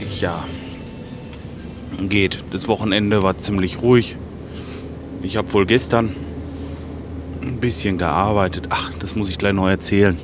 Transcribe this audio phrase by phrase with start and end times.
[0.00, 0.42] Ich ja.
[2.00, 2.42] Geht.
[2.50, 4.16] Das Wochenende war ziemlich ruhig.
[5.22, 6.16] Ich habe wohl gestern
[7.42, 8.68] ein bisschen gearbeitet.
[8.70, 10.18] Ach, das muss ich gleich noch erzählen.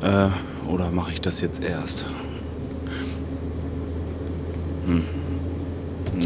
[0.00, 0.28] Äh,
[0.70, 2.06] oder mache ich das jetzt erst?
[4.86, 5.15] Hm.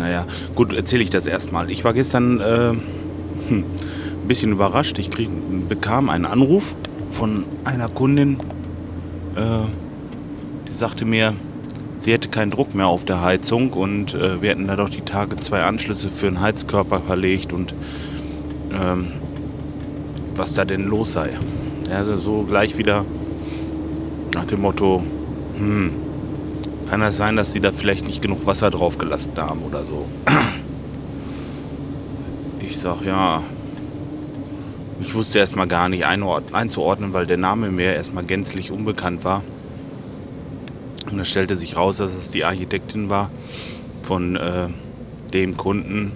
[0.01, 1.71] Naja, gut, erzähle ich das erstmal.
[1.71, 2.79] Ich war gestern äh, hm,
[3.51, 4.99] ein bisschen überrascht.
[4.99, 5.29] Ich krieg,
[5.69, 6.75] bekam einen Anruf
[7.11, 8.39] von einer Kundin,
[9.37, 9.67] äh,
[10.69, 11.35] die sagte mir,
[11.99, 15.03] sie hätte keinen Druck mehr auf der Heizung und äh, wir hätten da doch die
[15.03, 17.75] Tage zwei Anschlüsse für einen Heizkörper verlegt und
[18.73, 19.09] ähm,
[20.35, 21.31] was da denn los sei.
[21.91, 23.05] Also so gleich wieder
[24.35, 25.03] nach dem Motto,
[25.59, 25.91] hm,
[26.91, 30.09] kann das sein, dass sie da vielleicht nicht genug Wasser drauf gelassen haben oder so.
[32.61, 33.45] Ich sag ja,
[35.01, 39.45] ich wusste erstmal gar nicht einzuordnen, weil der Name mir erstmal gänzlich unbekannt war.
[41.09, 43.31] Und da stellte sich raus, dass es die Architektin war
[44.03, 44.67] von äh,
[45.33, 46.11] dem Kunden,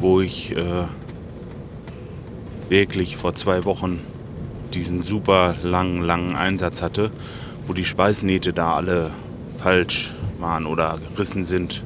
[0.00, 0.84] wo ich äh,
[2.70, 4.00] wirklich vor zwei Wochen
[4.72, 7.10] diesen super langen, langen Einsatz hatte,
[7.66, 9.10] wo die Schweißnähte da alle
[9.64, 11.82] falsch waren oder gerissen sind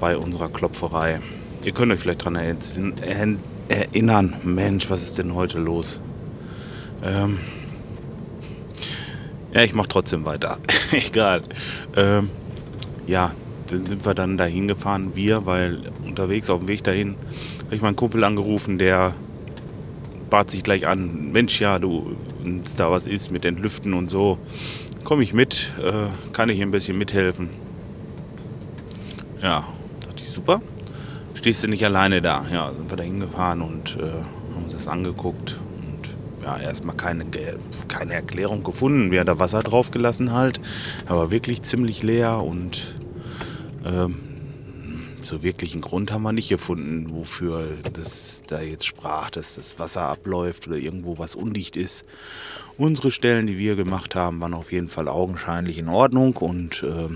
[0.00, 1.20] bei unserer Klopferei.
[1.62, 2.34] Ihr könnt euch vielleicht daran
[3.68, 6.00] erinnern, Mensch, was ist denn heute los?
[7.04, 7.38] Ähm
[9.54, 10.58] ja, ich mache trotzdem weiter.
[10.90, 11.44] Egal.
[11.94, 12.30] Ähm
[13.06, 13.30] ja,
[13.68, 17.14] dann sind wir dann dahin gefahren, wir, weil unterwegs auf dem Weg dahin
[17.64, 19.14] habe ich meinen Kumpel angerufen, der
[20.30, 22.16] bat sich gleich an, Mensch, ja, du,
[22.76, 24.38] da was ist mit Entlüften und so,
[25.06, 27.48] komme ich mit, äh, kann ich ein bisschen mithelfen.
[29.40, 29.64] Ja,
[30.00, 30.60] dachte ich, super.
[31.34, 32.44] Stehst du nicht alleine da?
[32.52, 35.60] Ja, sind wir da hingefahren und äh, haben uns das angeguckt.
[35.76, 37.24] Und ja, erstmal keine,
[37.86, 40.60] keine Erklärung gefunden, wer da Wasser drauf gelassen halt.
[41.06, 42.96] Aber wirklich ziemlich leer und
[43.84, 44.16] ähm,
[45.22, 49.78] so wirklich einen Grund haben wir nicht gefunden, wofür das da jetzt sprach, dass das
[49.78, 52.04] Wasser abläuft oder irgendwo was undicht ist.
[52.78, 57.08] Unsere Stellen, die wir gemacht haben, waren auf jeden Fall augenscheinlich in Ordnung und äh,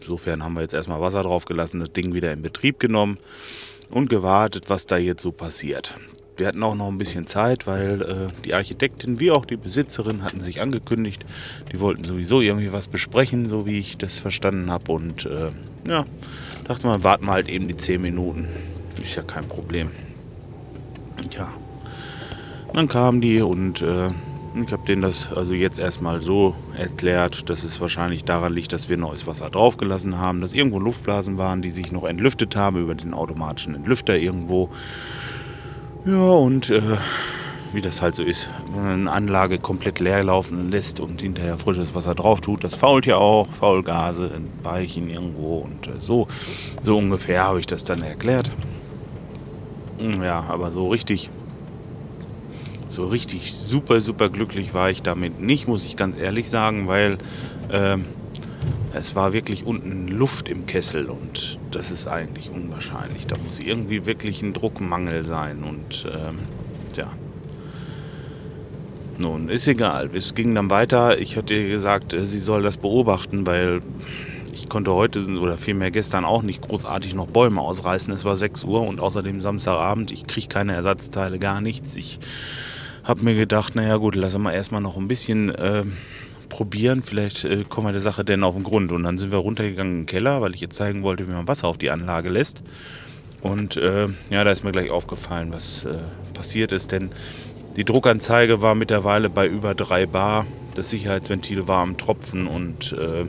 [0.00, 3.18] insofern haben wir jetzt erstmal Wasser drauf gelassen, das Ding wieder in Betrieb genommen
[3.88, 5.94] und gewartet, was da jetzt so passiert.
[6.36, 10.22] Wir hatten auch noch ein bisschen Zeit, weil äh, die Architektin wie auch die Besitzerin
[10.22, 11.24] hatten sich angekündigt,
[11.72, 14.90] die wollten sowieso irgendwie was besprechen, so wie ich das verstanden habe.
[14.92, 15.50] Und äh,
[15.88, 16.04] ja,
[16.64, 18.48] dachte mal, warten wir halt eben die 10 Minuten.
[19.00, 19.90] Ist ja kein Problem.
[21.32, 21.52] Ja.
[22.72, 24.10] Dann kamen die und äh,
[24.54, 28.88] ich habe denen das also jetzt erstmal so erklärt, dass es wahrscheinlich daran liegt, dass
[28.88, 32.94] wir neues Wasser draufgelassen haben, dass irgendwo Luftblasen waren, die sich noch entlüftet haben über
[32.94, 34.70] den automatischen Entlüfter irgendwo.
[36.04, 36.80] Ja, und äh,
[37.72, 41.58] wie das halt so ist, wenn man eine Anlage komplett leer laufen lässt und hinterher
[41.58, 46.28] frisches Wasser drauf tut, das fault ja auch, Faulgase entweichen irgendwo und äh, so,
[46.82, 48.50] so ungefähr habe ich das dann erklärt.
[50.22, 51.30] Ja, aber so richtig,
[52.98, 57.18] so richtig super, super glücklich war ich damit nicht, muss ich ganz ehrlich sagen, weil
[57.70, 57.96] äh,
[58.92, 63.24] es war wirklich unten Luft im Kessel und das ist eigentlich unwahrscheinlich.
[63.28, 66.38] Da muss irgendwie wirklich ein Druckmangel sein und ähm,
[66.96, 67.12] ja.
[69.16, 70.10] Nun, ist egal.
[70.12, 71.20] Es ging dann weiter.
[71.20, 73.80] Ich hatte ihr gesagt, äh, sie soll das beobachten, weil
[74.52, 78.12] ich konnte heute oder vielmehr gestern auch nicht großartig noch Bäume ausreißen.
[78.12, 80.10] Es war 6 Uhr und außerdem Samstagabend.
[80.10, 81.94] Ich kriege keine Ersatzteile, gar nichts.
[81.94, 82.18] Ich
[83.08, 85.82] habe mir gedacht, naja gut, lassen wir erstmal noch ein bisschen äh,
[86.50, 87.02] probieren.
[87.02, 88.92] Vielleicht äh, kommen wir der Sache denn auf den Grund.
[88.92, 91.48] Und dann sind wir runtergegangen in den Keller, weil ich jetzt zeigen wollte, wie man
[91.48, 92.62] Wasser auf die Anlage lässt.
[93.40, 95.96] Und äh, ja, da ist mir gleich aufgefallen, was äh,
[96.34, 96.92] passiert ist.
[96.92, 97.10] Denn
[97.76, 100.46] die Druckanzeige war mittlerweile bei über 3 Bar.
[100.74, 103.24] Das Sicherheitsventil war am Tropfen und äh,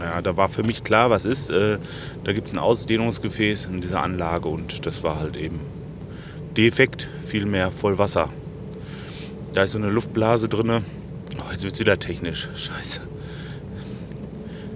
[0.00, 1.50] ja, da war für mich klar, was ist.
[1.50, 1.78] Äh,
[2.24, 5.60] da gibt es ein Ausdehnungsgefäß in dieser Anlage und das war halt eben
[6.56, 8.30] defekt, vielmehr voll Wasser.
[9.58, 10.70] Da ist so eine Luftblase drin.
[10.70, 12.48] Oh, jetzt wird es wieder technisch.
[12.54, 13.00] Scheiße.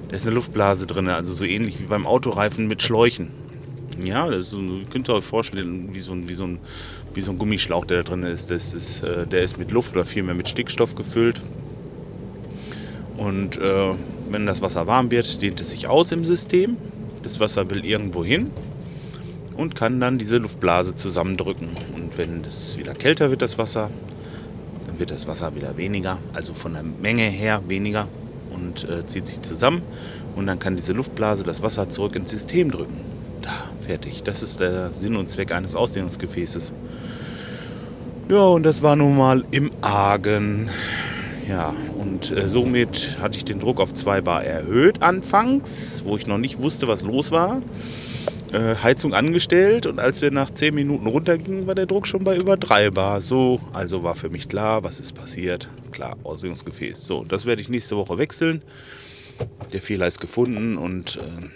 [0.08, 3.30] Da ist eine Luftblase drin, also so ähnlich wie beim Autoreifen mit Schläuchen.
[4.02, 4.58] Ja, das ist
[4.90, 6.58] könnt ihr euch vorstellen, wie so, ein, wie, so ein,
[7.14, 8.50] wie so ein Gummischlauch, der da drin ist.
[8.50, 11.40] Das ist äh, der ist mit Luft oder vielmehr mit Stickstoff gefüllt.
[13.16, 13.94] Und äh,
[14.30, 16.76] wenn das Wasser warm wird, dehnt es sich aus im System.
[17.22, 18.50] Das Wasser will irgendwo hin
[19.56, 21.68] und kann dann diese Luftblase zusammendrücken.
[21.94, 23.88] Und wenn es wieder kälter wird, das Wasser,
[25.02, 28.06] wird das Wasser wieder weniger, also von der Menge her weniger
[28.54, 29.82] und äh, zieht sich zusammen.
[30.36, 33.00] Und dann kann diese Luftblase das Wasser zurück ins System drücken.
[33.42, 33.50] Da,
[33.80, 34.22] fertig.
[34.22, 36.72] Das ist der Sinn und Zweck eines Ausdehnungsgefäßes.
[38.30, 40.70] Ja, und das war nun mal im Argen.
[41.48, 46.28] Ja, und äh, somit hatte ich den Druck auf 2 Bar erhöht anfangs, wo ich
[46.28, 47.60] noch nicht wusste, was los war.
[48.52, 52.36] Äh, Heizung angestellt und als wir nach 10 Minuten runtergingen, war der Druck schon bei
[52.36, 53.22] über 3 Bar.
[53.22, 55.70] So, also war für mich klar, was ist passiert.
[55.90, 57.02] Klar, Auslegungsgefäß.
[57.02, 58.60] So, das werde ich nächste Woche wechseln.
[59.72, 61.46] Der Fehler ist gefunden und äh,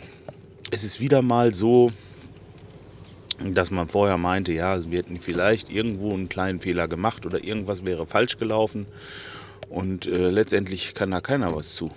[0.71, 1.93] es ist wieder mal so,
[3.45, 7.85] dass man vorher meinte, ja, wir hätten vielleicht irgendwo einen kleinen Fehler gemacht oder irgendwas
[7.85, 8.87] wäre falsch gelaufen.
[9.69, 11.91] Und äh, letztendlich kann da keiner was zu.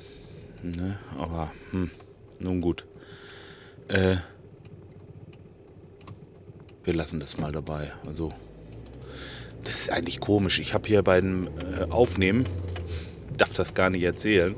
[0.61, 0.99] Ne?
[1.17, 1.89] Aber hm,
[2.39, 2.83] nun gut.
[3.87, 4.17] Äh,
[6.89, 7.91] wir lassen das mal dabei.
[8.07, 8.33] Also,
[9.63, 10.59] das ist eigentlich komisch.
[10.59, 11.47] Ich habe hier beim
[11.77, 12.45] äh, Aufnehmen,
[13.37, 14.55] darf das gar nicht erzählen,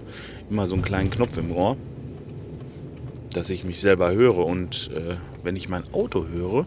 [0.50, 1.76] immer so einen kleinen Knopf im Ohr,
[3.34, 4.46] dass ich mich selber höre.
[4.46, 6.66] Und äh, wenn ich mein Auto höre,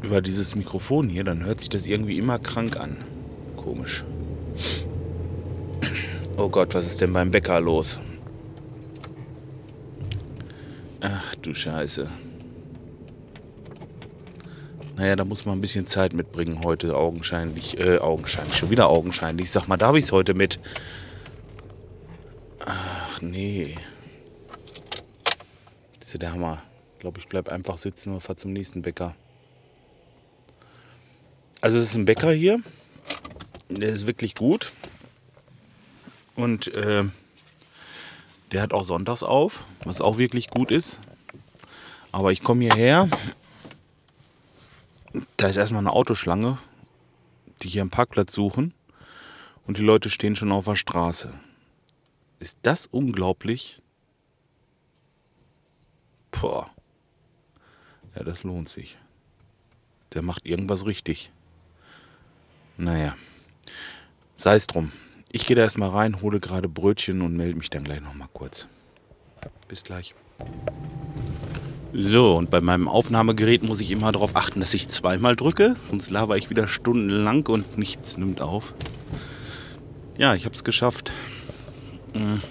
[0.00, 2.98] über dieses Mikrofon hier, dann hört sich das irgendwie immer krank an.
[3.56, 4.04] Komisch.
[6.36, 7.98] Oh Gott, was ist denn beim Bäcker los?
[11.00, 12.08] Ach du Scheiße.
[14.98, 17.78] Naja, da muss man ein bisschen Zeit mitbringen heute, augenscheinlich.
[17.78, 19.48] Äh, augenscheinlich, schon wieder augenscheinlich.
[19.52, 20.58] Sag mal, da habe ich es heute mit.
[22.66, 23.78] Ach nee.
[26.00, 26.64] Das ist ja der Hammer.
[26.94, 29.14] Ich glaube, ich bleibe einfach sitzen und fahre zum nächsten Bäcker.
[31.60, 32.58] Also es ist ein Bäcker hier.
[33.68, 34.72] Der ist wirklich gut.
[36.34, 37.04] Und äh,
[38.50, 40.98] der hat auch sonntags auf, was auch wirklich gut ist.
[42.10, 43.08] Aber ich komme hierher.
[45.36, 46.58] Da ist erstmal eine Autoschlange,
[47.62, 48.74] die hier einen Parkplatz suchen.
[49.66, 51.38] Und die Leute stehen schon auf der Straße.
[52.40, 53.82] Ist das unglaublich?
[56.30, 56.70] Boah.
[58.14, 58.96] Ja, das lohnt sich.
[60.14, 61.30] Der macht irgendwas richtig.
[62.76, 63.16] Naja.
[64.36, 64.92] Sei es drum.
[65.30, 68.66] Ich gehe da erstmal rein, hole gerade Brötchen und melde mich dann gleich nochmal kurz.
[69.68, 70.14] Bis gleich.
[71.92, 76.10] So, und bei meinem Aufnahmegerät muss ich immer darauf achten, dass ich zweimal drücke, sonst
[76.10, 78.74] laber ich wieder stundenlang und nichts nimmt auf.
[80.18, 81.12] Ja, ich habe es geschafft.
[82.12, 82.42] Hm.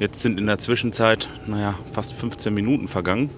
[0.00, 3.30] Jetzt sind in der Zwischenzeit, naja, fast 15 Minuten vergangen.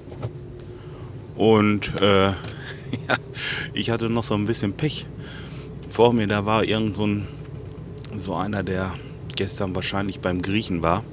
[1.37, 3.17] Und äh, ja,
[3.73, 5.07] ich hatte noch so ein bisschen Pech.
[5.89, 7.29] Vor mir, da war irgend so ein
[8.17, 8.93] so einer, der
[9.37, 11.05] gestern wahrscheinlich beim Griechen war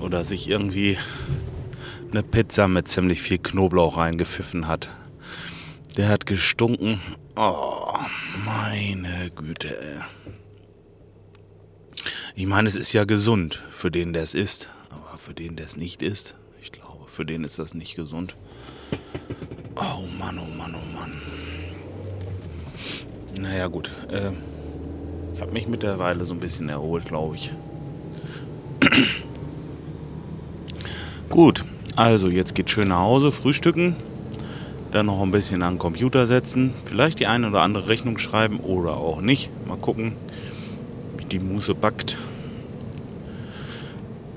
[0.00, 0.96] oder sich irgendwie
[2.12, 4.90] eine Pizza mit ziemlich viel Knoblauch reingepfiffen hat.
[5.96, 7.00] Der hat gestunken.
[7.36, 7.94] Oh,
[8.44, 10.04] meine Güte.
[12.34, 14.68] Ich meine, es ist ja gesund für den, der es isst.
[14.90, 18.36] Aber für den, der es nicht isst, ich glaube, für den ist das nicht gesund.
[19.76, 21.12] Oh Mann, oh Mann, oh Mann.
[23.40, 23.90] Naja, gut.
[24.10, 24.32] Äh,
[25.34, 27.52] ich habe mich mittlerweile so ein bisschen erholt, glaube ich.
[31.30, 31.64] Gut,
[31.96, 33.96] also jetzt geht schön nach Hause, frühstücken,
[34.92, 38.58] dann noch ein bisschen an den Computer setzen, vielleicht die eine oder andere Rechnung schreiben
[38.60, 39.50] oder auch nicht.
[39.66, 40.12] Mal gucken,
[41.18, 42.18] wie die Muße backt.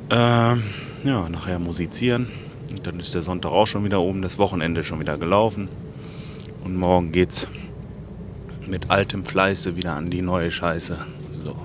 [0.10, 0.64] Ähm,
[1.04, 2.28] ja, nachher musizieren.
[2.70, 5.70] Und dann ist der Sonntag auch schon wieder oben, das Wochenende schon wieder gelaufen.
[6.64, 7.48] Und morgen geht's
[8.68, 10.98] mit altem Fleiße wieder an die neue Scheiße.
[11.32, 11.56] So.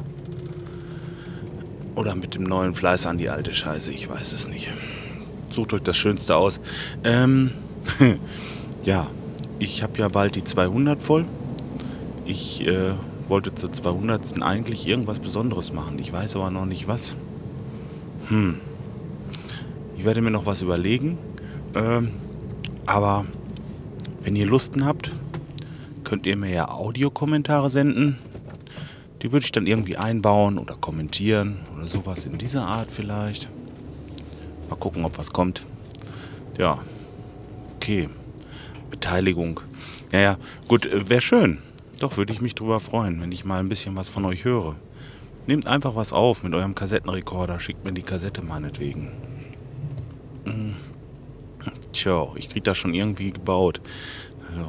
[1.94, 4.70] Oder mit dem neuen Fleiß an die alte Scheiße, ich weiß es nicht.
[5.50, 6.60] Sucht euch das Schönste aus.
[7.04, 7.50] Ähm,
[8.84, 9.10] ja,
[9.58, 11.26] ich habe ja bald die 200 voll.
[12.24, 12.94] Ich äh,
[13.28, 14.42] wollte zur 200.
[14.42, 15.98] eigentlich irgendwas Besonderes machen.
[15.98, 17.16] Ich weiß aber noch nicht was.
[18.28, 18.60] Hm.
[19.96, 21.18] Ich werde mir noch was überlegen.
[21.74, 22.10] Ähm,
[22.86, 23.24] aber
[24.22, 25.10] wenn ihr Lusten habt,
[26.04, 28.18] könnt ihr mir ja Audiokommentare senden.
[29.22, 33.50] Die würde ich dann irgendwie einbauen oder kommentieren oder sowas in dieser Art vielleicht.
[34.70, 35.66] Mal gucken, ob was kommt.
[36.58, 36.80] Ja,
[37.76, 38.08] okay.
[38.90, 39.60] Beteiligung.
[40.12, 41.58] Ja, ja, gut, äh, wäre schön.
[41.98, 44.76] Doch, würde ich mich drüber freuen, wenn ich mal ein bisschen was von euch höre.
[45.46, 49.10] Nehmt einfach was auf mit eurem Kassettenrekorder, schickt mir die Kassette meinetwegen.
[50.44, 50.76] Hm.
[51.92, 53.80] Tja, ich krieg das schon irgendwie gebaut.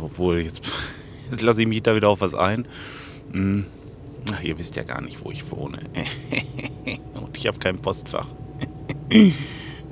[0.03, 0.63] Obwohl, jetzt
[1.31, 2.67] Jetzt lasse ich mich da wieder auf was ein.
[3.31, 3.65] Hm.
[4.33, 5.79] Ach, ihr wisst ja gar nicht, wo ich wohne.
[7.13, 8.27] Und ich habe kein Postfach.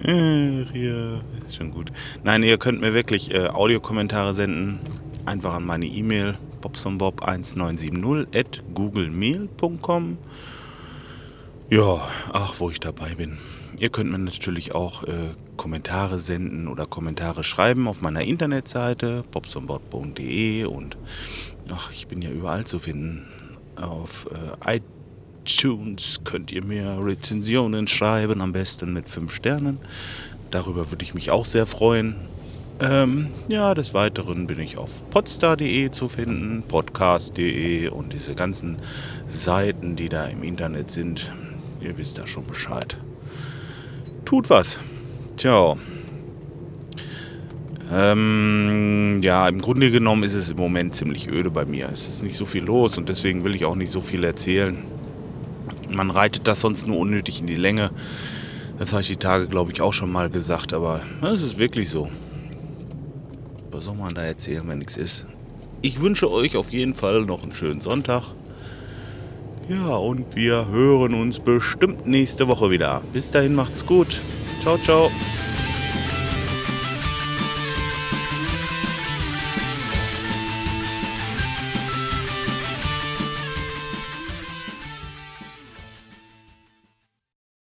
[0.02, 1.92] Ja, ist schon gut.
[2.24, 4.80] Nein, ihr könnt mir wirklich äh, Audiokommentare senden.
[5.26, 10.18] Einfach an meine E-Mail bobsonbob1970 at googlemail.com
[11.70, 13.38] Ja, ach, wo ich dabei bin.
[13.78, 20.64] Ihr könnt mir natürlich auch äh, Kommentare senden oder Kommentare schreiben auf meiner Internetseite popsonboard.de
[20.66, 20.98] und
[21.70, 23.26] ach, ich bin ja überall zu finden.
[23.76, 24.99] Auf äh, iTunes
[26.24, 29.80] könnt ihr mir Rezensionen schreiben, am besten mit 5 Sternen.
[30.52, 32.16] Darüber würde ich mich auch sehr freuen.
[32.82, 38.78] Ähm, ja, des Weiteren bin ich auf podstar.de zu finden, podcast.de und diese ganzen
[39.28, 41.32] Seiten, die da im Internet sind.
[41.82, 42.98] Ihr wisst da schon Bescheid.
[44.24, 44.80] Tut was.
[45.36, 45.78] Ciao.
[47.92, 51.90] Ähm, ja, im Grunde genommen ist es im Moment ziemlich öde bei mir.
[51.92, 54.78] Es ist nicht so viel los und deswegen will ich auch nicht so viel erzählen.
[55.90, 57.92] Man reitet das sonst nur unnötig in die Länge.
[58.78, 61.90] Das habe ich die Tage, glaube ich, auch schon mal gesagt, aber es ist wirklich
[61.90, 62.10] so.
[63.72, 65.26] Was soll man da erzählen, wenn nichts ist?
[65.82, 68.24] Ich wünsche euch auf jeden Fall noch einen schönen Sonntag.
[69.70, 73.02] Ja, und wir hören uns bestimmt nächste Woche wieder.
[73.14, 74.20] Bis dahin macht's gut.
[74.62, 75.12] Ciao, ciao.